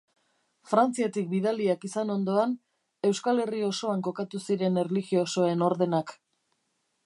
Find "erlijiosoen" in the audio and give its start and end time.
4.85-5.63